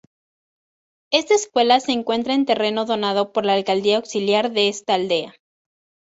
Esta 1.11 1.35
escuela 1.35 1.79
se 1.79 1.91
encuentra 1.91 2.33
en 2.33 2.47
terreno 2.47 2.85
donado 2.85 3.31
por 3.31 3.45
la 3.45 3.53
Alcaldía 3.53 3.97
Auxiliar 3.97 4.49
de 4.49 4.67
esta 4.67 4.95
aldea. 4.95 5.35